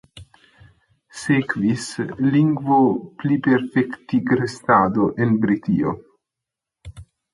[1.23, 1.83] Sekvis
[2.35, 5.93] lingvopliperfektigrestado en Britio.